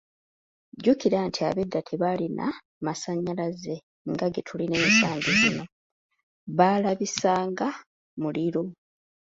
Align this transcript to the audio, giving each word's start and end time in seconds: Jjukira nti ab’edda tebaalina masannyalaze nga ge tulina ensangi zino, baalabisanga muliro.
Jjukira 0.77 1.17
nti 1.27 1.39
ab’edda 1.49 1.79
tebaalina 1.89 2.45
masannyalaze 2.85 3.75
nga 4.11 4.25
ge 4.33 4.41
tulina 4.47 4.75
ensangi 4.85 5.31
zino, 5.41 5.63
baalabisanga 6.57 7.67
muliro. 8.21 8.63